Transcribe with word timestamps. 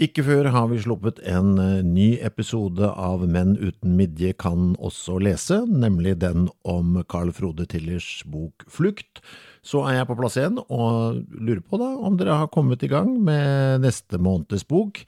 Ikke 0.00 0.22
før 0.24 0.46
har 0.54 0.70
vi 0.70 0.78
sluppet 0.80 1.18
en 1.28 1.58
eh, 1.60 1.82
ny 1.84 2.14
episode 2.24 2.86
av 2.88 3.26
Menn 3.28 3.58
uten 3.60 3.92
midje 3.98 4.30
kan 4.40 4.70
også 4.80 5.18
lese, 5.20 5.58
nemlig 5.68 6.14
den 6.22 6.46
om 6.64 6.96
Carl 7.12 7.28
Frode 7.36 7.66
Tillers 7.68 8.22
bok 8.24 8.64
Flukt. 8.72 9.20
Så 9.60 9.82
er 9.84 9.98
jeg 9.98 10.08
på 10.08 10.16
plass 10.16 10.38
igjen 10.40 10.56
og 10.64 11.20
lurer 11.36 11.60
på 11.60 11.82
da 11.82 11.90
om 12.08 12.16
dere 12.16 12.40
har 12.40 12.50
kommet 12.54 12.82
i 12.82 12.88
gang 12.88 13.12
med 13.20 13.84
neste 13.84 14.16
måneds 14.16 14.64
bok. 14.64 15.04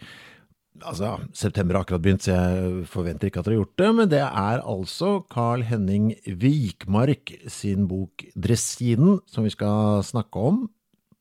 Altså, 0.84 1.14
september 1.32 1.78
har 1.78 1.86
akkurat 1.86 2.04
begynt, 2.04 2.26
så 2.26 2.36
jeg 2.36 2.86
forventer 2.92 3.30
ikke 3.30 3.40
at 3.40 3.48
dere 3.48 3.56
har 3.56 3.64
gjort 3.64 3.80
det, 3.80 3.90
men 3.96 4.12
det 4.12 4.22
er 4.26 4.64
altså 4.68 5.14
Carl 5.32 5.64
Henning 5.64 6.12
Vikmark 6.28 7.32
sin 7.48 7.88
bok 7.88 8.26
Dressinen 8.36 9.22
som 9.24 9.48
vi 9.48 9.54
skal 9.54 10.04
snakke 10.04 10.48
om 10.52 10.66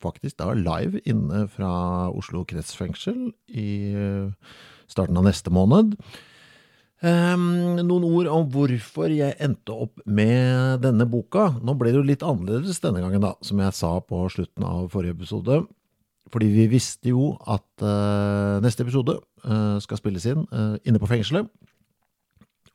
faktisk 0.04 0.38
da 0.40 0.52
live 0.56 1.00
inne 1.08 1.46
fra 1.50 1.72
Oslo 2.12 2.44
kretsfengsel 2.48 3.32
i 3.48 3.68
eh, 3.96 4.54
starten 4.90 5.18
av 5.18 5.26
neste 5.26 5.52
måned. 5.54 5.96
Um, 7.04 7.76
noen 7.84 8.04
ord 8.06 8.28
om 8.32 8.46
hvorfor 8.48 9.12
jeg 9.12 9.36
endte 9.42 9.74
opp 9.76 10.00
med 10.08 10.80
denne 10.84 11.04
boka. 11.10 11.50
Nå 11.60 11.74
ble 11.76 11.90
det 11.92 11.98
jo 11.98 12.06
litt 12.08 12.24
annerledes 12.24 12.80
denne 12.80 13.02
gangen, 13.02 13.24
da, 13.24 13.34
som 13.44 13.60
jeg 13.60 13.76
sa 13.76 13.98
på 14.00 14.22
slutten 14.32 14.64
av 14.64 14.86
forrige 14.94 15.16
episode. 15.18 15.64
Fordi 16.32 16.48
vi 16.54 16.64
visste 16.72 17.12
jo 17.12 17.34
at 17.44 17.66
uh, 17.84 18.62
neste 18.64 18.86
episode 18.86 19.18
uh, 19.44 19.76
skal 19.84 20.00
spilles 20.00 20.24
inn 20.30 20.46
uh, 20.48 20.78
inne 20.88 21.02
på 21.02 21.10
fengselet. 21.10 21.50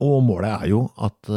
Og 0.06 0.22
målet 0.24 0.54
er 0.54 0.70
jo 0.72 0.86
at 0.96 1.28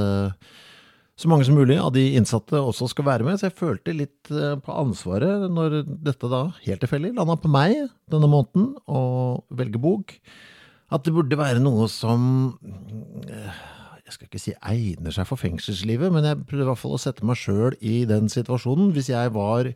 så 1.23 1.31
mange 1.31 1.47
som 1.47 1.55
mulig 1.55 1.77
av 1.78 1.92
de 1.95 2.03
innsatte 2.19 2.59
også 2.59 2.89
skal 2.91 3.06
være 3.06 3.27
med, 3.27 3.39
så 3.39 3.47
jeg 3.47 3.59
følte 3.61 3.95
litt 3.95 4.31
eh, 4.34 4.56
på 4.59 4.75
ansvaret 4.75 5.47
når 5.55 5.83
dette 5.87 6.31
da, 6.31 6.48
helt 6.64 6.83
tilfeldig, 6.83 7.12
landa 7.19 7.37
på 7.39 7.51
meg 7.53 7.77
denne 8.11 8.31
måneden, 8.31 8.73
å 8.91 9.03
velge 9.55 9.81
bok. 9.83 10.17
At 10.92 11.06
det 11.06 11.14
burde 11.14 11.39
være 11.39 11.62
noe 11.62 11.87
som 11.89 12.25
eh, 13.25 13.61
Jeg 14.03 14.17
skal 14.17 14.29
ikke 14.29 14.42
si 14.42 14.52
egner 14.58 15.14
seg 15.14 15.29
for 15.30 15.41
fengselslivet, 15.41 16.13
men 16.13 16.27
jeg 16.27 16.42
prøvde 16.42 16.67
i 16.67 16.70
hvert 16.73 16.83
fall 16.83 16.98
å 16.98 17.01
sette 17.01 17.24
meg 17.24 17.39
sjøl 17.41 17.79
i 17.80 18.02
den 18.08 18.27
situasjonen. 18.33 18.91
Hvis 18.92 19.13
jeg 19.13 19.33
var 19.33 19.70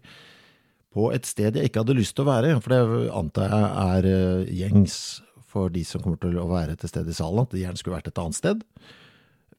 på 0.97 1.09
et 1.15 1.29
sted 1.29 1.57
jeg 1.57 1.71
ikke 1.71 1.85
hadde 1.85 1.97
lyst 1.97 2.17
til 2.19 2.27
å 2.27 2.33
være, 2.33 2.57
for 2.65 2.75
det 2.75 3.09
antar 3.17 3.55
jeg 3.55 3.73
er 3.87 4.11
eh, 4.11 4.53
gjengs 4.65 5.01
for 5.47 5.73
de 5.73 5.87
som 5.87 6.03
kommer 6.03 6.19
til 6.21 6.37
å 6.43 6.51
være 6.51 6.75
til 6.81 6.91
stede 6.91 7.15
i 7.15 7.17
salen, 7.17 7.47
at 7.47 7.55
de 7.55 7.63
gjerne 7.63 7.81
skulle 7.81 7.97
vært 7.97 8.11
et 8.11 8.21
annet 8.21 8.37
sted. 8.43 8.65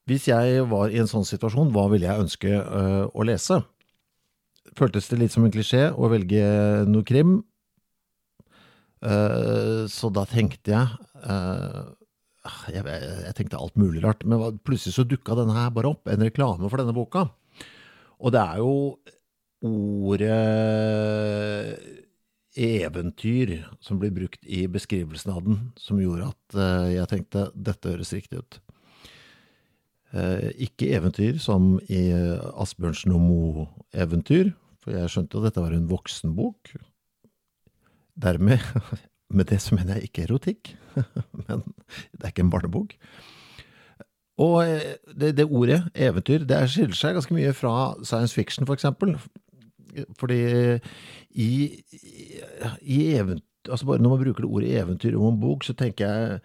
Hvis 0.07 0.29
jeg 0.29 0.63
var 0.71 0.87
i 0.87 1.01
en 1.01 1.09
sånn 1.09 1.27
situasjon, 1.27 1.73
hva 1.75 1.89
ville 1.91 2.07
jeg 2.07 2.23
ønske 2.23 2.51
uh, 2.63 3.05
å 3.11 3.25
lese? 3.27 3.59
Føltes 4.77 5.09
det 5.11 5.19
litt 5.19 5.33
som 5.33 5.43
en 5.43 5.51
klisjé 5.51 5.89
å 5.91 6.07
velge 6.11 6.43
noe 6.87 7.03
krim? 7.07 7.41
Uh, 9.03 9.83
så 9.91 10.07
da 10.09 10.23
tenkte 10.25 10.71
jeg 10.73 10.87
uh, 11.27 11.91
jeg, 12.71 12.85
jeg, 12.87 13.33
tenkte 13.35 13.59
alt 13.59 13.75
mulig 13.77 13.99
rart, 14.05 14.23
men 14.23 14.61
plutselig 14.63 14.95
så 14.95 15.03
dukka 15.03 15.35
denne 15.35 15.57
her 15.57 15.73
bare 15.75 15.91
opp, 15.91 16.07
en 16.07 16.23
reklame 16.23 16.71
for 16.71 16.79
denne 16.79 16.95
boka. 16.95 17.25
Og 18.23 18.31
det 18.31 18.39
er 18.39 18.61
jo 18.61 18.71
ordet 19.67 20.37
eventyr 22.55 23.57
som 23.83 23.99
blir 23.99 24.15
brukt 24.15 24.47
i 24.47 24.63
beskrivelsen 24.71 25.35
av 25.35 25.43
den, 25.43 25.59
som 25.75 25.99
gjorde 25.99 26.31
at 26.31 26.57
jeg 26.93 27.11
tenkte 27.11 27.49
dette 27.51 27.91
høres 27.91 28.15
riktig 28.15 28.39
ut. 28.39 28.61
Eh, 30.15 30.51
ikke 30.63 30.93
eventyr 30.95 31.35
som 31.43 31.73
i 31.91 32.05
eh, 32.15 32.43
Asbjørnsen 32.61 33.11
og 33.11 33.23
Moe-eventyr, 33.25 34.53
for 34.79 34.95
jeg 34.95 35.11
skjønte 35.11 35.39
at 35.39 35.49
dette 35.49 35.63
var 35.63 35.73
en 35.75 35.89
voksenbok. 35.89 36.71
Dermed, 38.15 38.63
med 39.35 39.49
det 39.49 39.59
så 39.61 39.75
mener 39.75 39.97
jeg 39.97 40.07
ikke 40.07 40.23
erotikk, 40.29 40.71
men 41.43 41.65
det 42.15 42.23
er 42.23 42.31
ikke 42.31 42.45
en 42.45 42.53
barnebok. 42.53 42.95
Og 44.39 44.61
eh, 44.63 44.95
det, 45.11 45.33
det 45.41 45.49
ordet, 45.49 45.81
eventyr, 45.91 46.47
det 46.47 46.61
skiller 46.71 46.95
seg 46.95 47.17
ganske 47.17 47.35
mye 47.35 47.51
fra 47.57 47.73
science 47.99 48.37
fiction, 48.37 48.67
for 48.69 48.79
eksempel. 48.79 49.17
Fordi 50.15 50.39
i, 51.35 51.51
i 52.79 52.99
eventyr, 53.17 53.43
altså 53.67 53.89
bare 53.89 53.99
når 53.99 54.13
man 54.13 54.23
bruker 54.23 54.45
det 54.45 54.51
ordet 54.55 54.75
eventyr 54.79 55.17
om 55.17 55.33
en 55.33 55.39
bok, 55.41 55.65
så 55.67 55.73
tenker 55.75 56.07
jeg 56.07 56.39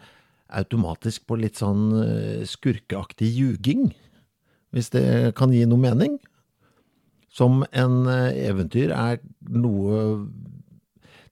automatisk 0.59 1.27
på 1.29 1.39
litt 1.41 1.61
sånn 1.61 1.89
eh, 2.03 2.45
skurkeaktig 2.49 3.29
ljuging, 3.33 3.91
hvis 4.73 4.93
det 4.95 5.33
kan 5.39 5.53
gi 5.55 5.65
noe 5.69 5.81
mening. 5.81 6.19
Som 7.33 7.63
en 7.73 8.05
eh, 8.11 8.45
eventyr 8.49 8.93
er 8.93 9.23
noe 9.49 10.29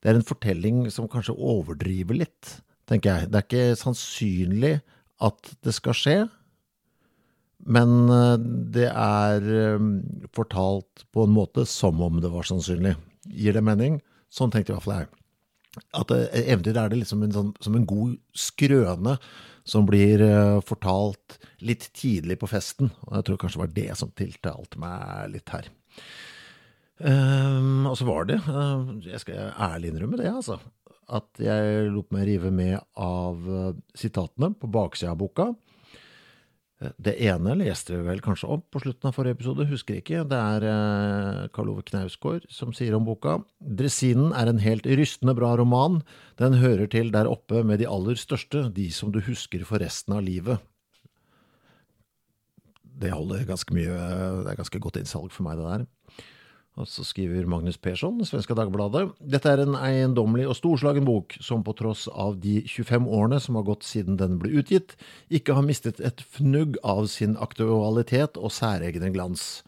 Det 0.01 0.09
er 0.09 0.17
en 0.17 0.25
fortelling 0.25 0.87
som 0.89 1.09
kanskje 1.09 1.35
overdriver 1.37 2.17
litt, 2.23 2.55
tenker 2.89 3.13
jeg. 3.13 3.29
Det 3.29 3.37
er 3.37 3.45
ikke 3.45 3.77
sannsynlig 3.77 4.75
at 5.21 5.51
det 5.61 5.75
skal 5.77 5.93
skje, 5.93 6.17
men 7.61 8.09
eh, 8.09 8.35
det 8.73 8.89
er 8.89 9.45
fortalt 10.33 11.05
på 11.13 11.27
en 11.27 11.35
måte 11.37 11.67
som 11.69 12.01
om 12.01 12.17
det 12.23 12.33
var 12.33 12.49
sannsynlig. 12.49 12.97
Gir 13.29 13.53
det 13.53 13.65
mening? 13.65 14.01
Sånn 14.33 14.49
tenkte 14.49 14.73
i 14.73 14.79
hvert 14.79 14.87
fall 14.87 15.01
jeg 15.03 15.20
at 15.95 16.11
eventyr 16.11 16.77
er 16.77 16.91
det 16.91 16.99
liksom 16.99 17.23
en 17.25 17.35
sånn, 17.35 17.53
som 17.63 17.77
en 17.77 17.87
god 17.87 18.17
skrøne 18.35 19.15
som 19.67 19.85
blir 19.87 20.21
uh, 20.25 20.59
fortalt 20.65 21.37
litt 21.63 21.87
tidlig 21.97 22.39
på 22.41 22.49
festen. 22.49 22.91
Og 23.07 23.17
jeg 23.17 23.27
tror 23.27 23.39
kanskje 23.41 23.59
det 23.59 23.63
var 23.63 23.73
det 23.77 23.97
som 23.99 24.13
tiltalte 24.17 24.81
meg 24.81 25.31
litt 25.35 25.53
her. 25.53 25.69
Um, 27.01 27.87
og 27.89 27.95
så 27.97 28.05
var 28.05 28.27
det, 28.29 28.41
uh, 28.45 28.93
jeg 29.05 29.21
skal 29.23 29.53
ærlig 29.55 29.91
innrømme 29.91 30.19
det, 30.21 30.29
altså, 30.29 30.59
at 31.11 31.41
jeg 31.41 31.89
lot 31.93 32.11
meg 32.13 32.27
rive 32.29 32.51
med 32.55 32.77
av 32.99 33.41
sitatene 33.97 34.53
på 34.55 34.69
baksida 34.71 35.11
av 35.11 35.19
boka. 35.19 35.49
Det 36.81 37.13
ene 37.21 37.53
leste 37.59 37.93
vi 37.93 38.01
vel 38.07 38.23
kanskje 38.25 38.47
opp 38.55 38.63
på 38.73 38.79
slutten 38.81 39.11
av 39.11 39.13
forrige 39.13 39.37
episode, 39.37 39.67
husker 39.69 39.99
ikke. 39.99 40.23
Det 40.25 40.37
er 40.37 40.63
eh, 40.65 41.43
Karl 41.53 41.69
Ove 41.75 41.83
Knausgård 41.85 42.47
som 42.49 42.73
sier 42.73 42.95
om 42.97 43.05
boka. 43.05 43.37
'Dresinen 43.61 44.33
er 44.33 44.49
en 44.49 44.63
helt 44.63 44.89
rystende 44.89 45.35
bra 45.37 45.53
roman. 45.59 45.99
Den 46.41 46.57
hører 46.57 46.89
til 46.89 47.13
der 47.13 47.29
oppe 47.29 47.61
med 47.61 47.83
de 47.83 47.89
aller 47.89 48.17
største, 48.17 48.65
de 48.73 48.89
som 48.89 49.13
du 49.13 49.21
husker 49.21 49.61
for 49.67 49.77
resten 49.83 50.17
av 50.17 50.25
livet. 50.25 50.57
Det 52.81 53.13
holder 53.13 53.45
ganske 53.45 53.77
mye, 53.77 53.93
det 54.41 54.49
er 54.49 54.57
ganske 54.57 54.81
godt 54.81 54.97
innsalg 54.97 55.29
for 55.33 55.45
meg, 55.45 55.61
det 55.61 55.69
der. 55.69 55.85
Og 56.79 56.87
så 56.87 57.03
skriver 57.03 57.49
Magnus 57.51 57.75
Persson, 57.75 58.21
Svenska 58.23 58.55
Dagbladet, 58.55 59.09
dette 59.19 59.51
er 59.51 59.59
en 59.65 59.75
eiendommelig 59.75 60.45
og 60.47 60.55
storslagen 60.55 61.03
bok 61.03 61.35
som 61.43 61.65
på 61.67 61.73
tross 61.75 62.05
av 62.07 62.37
de 62.39 62.61
25 62.63 63.09
årene 63.11 63.41
som 63.43 63.57
har 63.59 63.65
gått 63.67 63.83
siden 63.83 64.15
den 64.21 64.37
ble 64.39 64.53
utgitt, 64.61 64.95
ikke 65.27 65.57
har 65.57 65.67
mistet 65.67 65.99
et 65.99 66.23
fnugg 66.23 66.79
av 66.87 67.09
sin 67.11 67.35
aktualitet 67.43 68.39
og 68.39 68.55
særegne 68.55 69.11
glans. 69.11 69.65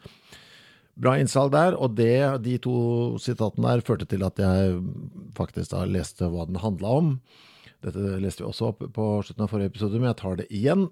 Bra 0.96 1.16
innsalg 1.20 1.52
der, 1.52 1.76
og 1.76 1.98
det, 1.98 2.16
de 2.46 2.56
to 2.62 2.76
sitatene 3.20 3.74
der 3.74 3.84
førte 3.84 4.08
til 4.08 4.24
at 4.24 4.40
jeg 4.40 4.80
faktisk 5.36 5.74
da 5.74 5.84
leste 5.90 6.30
hva 6.32 6.48
den 6.48 6.62
handla 6.62 6.96
om. 7.02 7.14
Dette 7.84 8.16
leste 8.22 8.44
vi 8.44 8.48
også 8.48 8.70
opp 8.72 8.84
på 8.96 9.08
slutten 9.26 9.44
av 9.44 9.52
forrige 9.52 9.74
episode, 9.74 10.00
men 10.00 10.12
jeg 10.14 10.20
tar 10.22 10.40
det 10.40 10.48
igjen. 10.54 10.88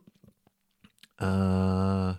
Uh, 1.23 2.19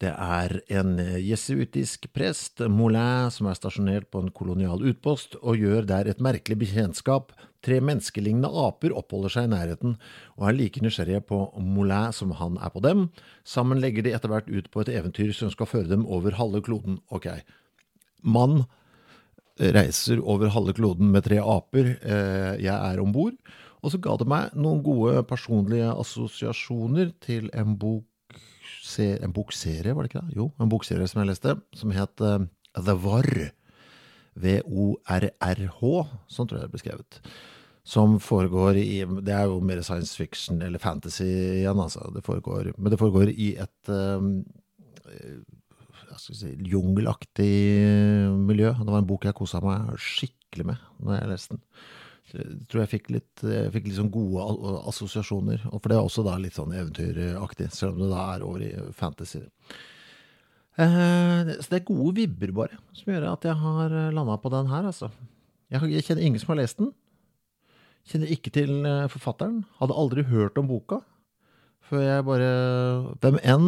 det 0.00 0.10
er 0.14 0.56
en 0.80 0.94
jesuitisk 1.20 2.06
prest, 2.16 2.62
Moulin, 2.72 3.28
som 3.34 3.50
er 3.50 3.58
stasjonert 3.58 4.08
på 4.08 4.22
en 4.22 4.32
kolonial 4.32 4.80
utpost, 4.88 5.36
og 5.42 5.60
gjør 5.60 5.84
der 5.88 6.08
et 6.08 6.22
merkelig 6.24 6.56
bekjentskap 6.62 7.34
Tre 7.60 7.76
menneskelignende 7.84 8.48
aper 8.62 8.94
oppholder 8.96 9.32
seg 9.34 9.46
i 9.46 9.52
nærheten 9.52 9.96
og 10.38 10.44
er 10.48 10.56
like 10.56 10.80
nysgjerrige 10.80 11.20
på 11.28 11.40
Moulin 11.60 12.14
som 12.16 12.32
han 12.38 12.56
er 12.56 12.72
på 12.72 12.80
dem. 12.84 13.08
Sammen 13.44 13.82
legger 13.82 14.06
de 14.06 14.14
etter 14.16 14.32
hvert 14.32 14.48
ut 14.48 14.70
på 14.72 14.80
et 14.80 14.92
eventyr 14.94 15.34
som 15.36 15.52
skal 15.52 15.68
føre 15.68 15.90
dem 15.90 16.06
over 16.08 16.38
halve 16.38 16.62
kloden. 16.64 17.02
Ok, 17.12 17.28
mann 18.24 18.62
reiser 19.60 20.22
over 20.24 20.54
halve 20.54 20.72
kloden 20.78 21.12
med 21.12 21.26
tre 21.26 21.42
aper, 21.44 21.98
eh, 22.00 22.54
jeg 22.64 22.72
er 22.72 23.02
om 23.02 23.12
bord. 23.12 23.36
Og 23.84 23.92
så 23.92 24.00
ga 24.00 24.16
det 24.16 24.28
meg 24.28 24.56
noen 24.56 24.80
gode 24.84 25.20
personlige 25.28 25.92
assosiasjoner 25.92 27.12
til 27.20 27.52
en 27.52 27.76
bok 27.80 28.06
en 28.98 29.32
bokserie, 29.36 29.94
var 29.94 30.04
det 30.04 30.10
ikke 30.10 30.24
det? 30.24 30.36
Jo, 30.36 30.50
en 30.58 30.72
bokserie 30.72 31.06
som 31.08 31.22
jeg 31.22 31.30
leste, 31.30 31.54
som 31.76 31.94
het 31.94 32.24
uh, 32.24 32.42
The 32.74 32.96
Var. 32.98 33.30
V-O-R-R-H, 34.40 35.80
sånn 36.30 36.48
tror 36.48 36.60
jeg 36.60 36.62
det 36.62 36.68
er 36.68 36.74
beskrevet. 36.76 37.20
Som 37.90 38.18
foregår 38.22 38.78
i 38.78 39.00
Det 39.24 39.34
er 39.34 39.48
jo 39.48 39.60
mer 39.64 39.80
science 39.82 40.14
fiction 40.16 40.60
eller 40.62 40.82
fantasy 40.82 41.26
igjen, 41.26 41.80
altså. 41.80 42.10
Det 42.14 42.22
foregår, 42.24 42.72
men 42.78 42.92
det 42.92 43.00
foregår 43.00 43.32
i 43.32 43.54
et 43.60 43.90
um, 43.90 44.42
si, 46.20 46.52
jungelaktig 46.70 47.50
miljø. 48.38 48.74
Det 48.78 48.92
var 48.92 49.02
en 49.02 49.08
bok 49.08 49.26
jeg 49.26 49.36
kosa 49.38 49.62
meg 49.64 49.96
skikkelig 49.98 50.70
med 50.72 50.86
når 51.00 51.18
jeg 51.18 51.32
leste 51.32 51.56
den. 51.56 51.64
Jeg 52.34 52.66
tror 52.70 52.82
jeg 52.84 52.92
fikk 52.92 53.10
litt, 53.14 53.42
jeg 53.42 53.72
fikk 53.74 53.88
litt 53.88 53.98
sånn 53.98 54.12
gode 54.14 54.44
assosiasjoner. 54.90 55.64
For 55.72 55.90
det 55.90 55.98
er 55.98 56.04
også 56.04 56.24
da 56.26 56.36
litt 56.40 56.58
sånn 56.58 56.74
eventyraktig, 56.76 57.70
selv 57.74 57.96
om 57.96 58.04
det 58.04 58.12
da 58.12 58.26
er 58.34 58.46
over 58.46 58.64
i 58.66 58.70
fantasy. 58.96 59.42
Eh, 60.80 61.52
så 61.58 61.66
det 61.66 61.80
er 61.80 61.88
gode 61.88 62.14
vibber, 62.20 62.54
bare, 62.56 62.80
som 62.96 63.12
gjør 63.12 63.30
at 63.32 63.46
jeg 63.48 63.58
har 63.60 63.94
landa 64.14 64.38
på 64.40 64.52
den 64.54 64.70
her, 64.70 64.88
altså. 64.92 65.10
Jeg, 65.70 66.02
kjenner 66.02 66.26
ingen 66.26 66.42
som 66.42 66.54
har 66.54 66.62
lest 66.62 66.80
den. 66.80 66.90
Kjenner 68.10 68.32
ikke 68.32 68.50
til 68.54 68.82
eh, 68.88 69.06
forfatteren. 69.12 69.62
Hadde 69.78 69.96
aldri 70.02 70.24
hørt 70.26 70.58
om 70.58 70.68
boka. 70.70 71.00
Før 71.90 72.04
jeg 72.06 72.26
bare 72.26 72.50
Hvem 73.22 73.38
enn 73.42 73.66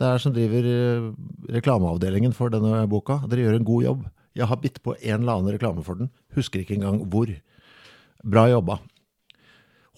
det 0.00 0.06
er 0.08 0.22
som 0.22 0.34
driver 0.34 0.66
eh, 0.66 1.10
reklameavdelingen 1.54 2.34
for 2.34 2.50
denne 2.50 2.82
boka. 2.90 3.20
Dere 3.30 3.46
gjør 3.46 3.58
en 3.60 3.68
god 3.68 3.84
jobb. 3.86 4.06
Jeg 4.34 4.50
har 4.50 4.58
bitt 4.58 4.80
på 4.82 4.96
en 4.96 5.20
eller 5.20 5.36
annen 5.36 5.54
reklame 5.54 5.84
for 5.86 6.00
den. 6.00 6.10
Husker 6.34 6.62
ikke 6.62 6.74
engang 6.80 7.04
hvor. 7.12 7.30
Bra 8.24 8.46
jobba. 8.48 8.78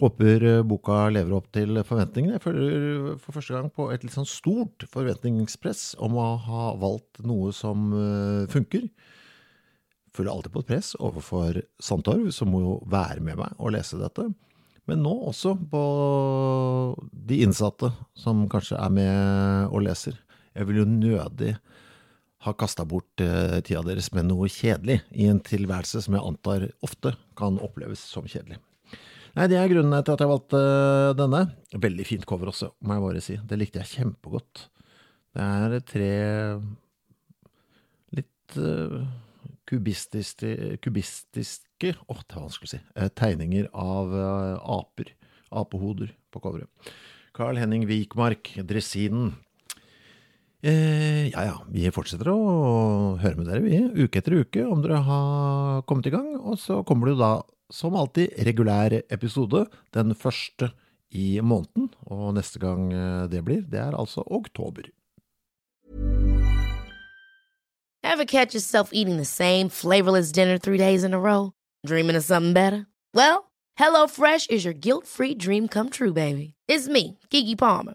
Håper 0.01 0.45
eh, 0.45 0.63
boka 0.67 1.07
lever 1.15 1.37
opp 1.39 1.47
til 1.55 1.79
forventningene. 1.87 2.37
Jeg 2.37 2.45
føler 2.45 3.21
for 3.23 3.37
første 3.39 3.55
gang 3.55 3.69
på 3.73 3.87
et 3.95 4.03
litt 4.03 4.17
sånn 4.17 4.29
stort 4.29 4.85
forventningspress 4.93 5.95
om 6.03 6.19
å 6.19 6.27
ha 6.45 6.65
valgt 6.81 7.23
noe 7.25 7.53
som 7.55 7.93
eh, 7.95 8.49
funker. 8.53 8.89
Føler 10.17 10.33
alltid 10.33 10.53
på 10.53 10.65
et 10.65 10.73
press 10.73 10.91
overfor 10.99 11.63
Sandtorv, 11.79 12.29
som 12.35 12.51
må 12.51 12.65
jo 12.65 12.75
være 12.91 13.23
med 13.25 13.39
meg 13.39 13.57
og 13.57 13.73
lese 13.77 14.01
dette. 14.01 14.27
Men 14.87 15.03
nå 15.07 15.15
også 15.31 15.55
på 15.71 15.87
de 17.31 17.41
innsatte 17.47 17.93
som 18.19 18.45
kanskje 18.51 18.79
er 18.83 18.93
med 18.95 19.71
og 19.71 19.87
leser. 19.87 20.19
Jeg 20.57 20.69
vil 20.69 20.83
jo 20.83 20.91
nødig 20.91 21.57
har 22.47 22.55
kasta 22.59 22.87
bort 22.87 23.23
eh, 23.23 23.59
tida 23.67 23.83
deres 23.87 24.13
med 24.15 24.29
noe 24.29 24.49
kjedelig 24.53 25.01
i 25.11 25.27
en 25.31 25.43
tilværelse 25.43 26.05
som 26.05 26.17
jeg 26.17 26.27
antar 26.29 26.69
ofte 26.87 27.17
kan 27.39 27.59
oppleves 27.63 28.03
som 28.07 28.29
kjedelig. 28.31 28.61
Nei, 29.37 29.49
Det 29.51 29.59
er 29.59 29.69
grunnen 29.69 29.99
til 30.01 30.15
at 30.15 30.23
jeg 30.23 30.31
valgte 30.31 30.63
eh, 30.63 31.13
denne. 31.19 31.43
Veldig 31.87 32.09
fint 32.09 32.27
cover 32.29 32.53
også, 32.53 32.73
må 32.81 32.97
jeg 32.97 33.07
bare 33.07 33.25
si. 33.25 33.39
Det 33.43 33.61
likte 33.61 33.83
jeg 33.83 33.93
kjempegodt. 33.99 34.67
Det 35.37 35.45
er 35.45 35.81
tre 35.85 36.13
litt 38.17 38.55
uh, 38.57 39.03
kubistiske, 39.69 40.79
kubistiske 40.81 41.91
oh, 42.09 42.23
det 42.23 42.39
er 42.39 42.47
vanskelig 42.47 42.71
å 42.71 42.73
si. 42.73 42.81
Tegninger 43.21 43.69
av 43.77 44.15
aper. 44.79 45.13
Apehoder 45.53 46.15
på 46.33 46.41
coveret. 46.41 46.89
Carl 47.37 47.61
Henning 47.61 47.85
Wikmark, 47.85 48.55
Dressinen. 48.65 49.35
Eh, 50.67 51.29
ja 51.31 51.45
ja, 51.47 51.59
vi 51.71 51.87
fortsetter 51.95 52.27
å 52.33 52.39
høre 53.23 53.39
med 53.39 53.47
dere, 53.47 53.63
vi, 53.63 53.79
uke 54.03 54.19
etter 54.19 54.35
uke, 54.41 54.65
om 54.67 54.81
dere 54.83 54.99
har 55.07 55.85
kommet 55.87 56.09
i 56.09 56.15
gang. 56.15 56.33
Og 56.41 56.59
så 56.59 56.81
kommer 56.87 57.07
det 57.07 57.15
jo 57.15 57.21
da, 57.21 57.31
som 57.71 57.95
alltid, 57.95 58.35
regulær 58.49 58.97
episode 59.15 59.69
den 59.95 60.17
første 60.19 60.73
i 61.15 61.37
måneden. 61.39 61.93
Og 62.11 62.35
neste 62.35 62.59
gang 62.59 62.91
eh, 62.91 63.29
det 63.31 63.45
blir, 63.47 63.63
det 63.71 63.79
er 63.85 63.95
altså 63.95 64.27
oktober. 64.27 64.91
Ever 68.03 68.25
catch 68.25 68.55
yourself 68.55 68.91
eating 68.93 69.19
the 69.19 69.25
same 69.25 69.69
flavorless 69.69 70.33
dinner 70.33 70.59
three 70.59 70.79
days 70.79 71.05
in 71.05 71.15
a 71.15 71.21
row? 71.21 71.53
Dreaming 71.87 72.17
of 72.17 72.25
something 72.25 72.55
better? 72.55 72.87
Well, 73.15 73.53
HelloFresh 73.79 74.51
is 74.51 74.65
your 74.65 74.75
guilt-free 74.75 75.35
dream 75.37 75.69
come 75.69 75.91
true, 75.91 76.13
baby. 76.13 76.55
It's 76.67 76.89
me, 76.89 77.19
Kiki 77.31 77.55
Palmer. 77.55 77.95